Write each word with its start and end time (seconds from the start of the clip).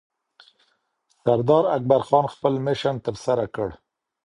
سردار 1.23 1.65
اکبرخان 1.75 2.25
خپل 2.33 2.53
مشن 2.65 2.95
ترسره 3.05 3.45
کړ 3.55 3.69